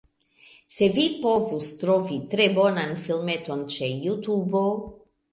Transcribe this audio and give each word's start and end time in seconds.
Se 0.75 0.85
vi 0.93 1.03
povus 1.25 1.67
trovi 1.81 2.17
tre 2.31 2.47
bonan 2.55 2.95
filmeton 3.01 3.61
ĉe 3.75 3.91
Jutubo 4.07 4.63